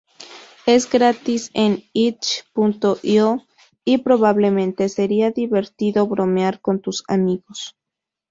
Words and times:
Es 0.71 0.85
gratis 0.89 1.51
en 1.53 1.83
itch.io, 1.93 3.45
y 3.85 3.97
probablemente 3.99 4.89
sería 4.89 5.29
divertido 5.29 6.07
bromear 6.07 6.59
con 6.59 6.81
tus 6.81 7.03
amigos". 7.07 7.77